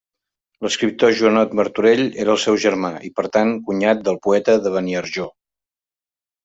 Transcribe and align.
L'escriptor 0.67 1.11
Joanot 1.19 1.53
Martorell 1.59 2.01
era 2.25 2.33
el 2.37 2.41
seu 2.45 2.59
germà 2.65 2.93
i, 3.11 3.15
per 3.21 3.29
tant, 3.37 3.55
cunyat 3.69 4.05
del 4.09 4.19
poeta 4.27 4.61
de 4.67 4.77
Beniarjó. 4.79 5.33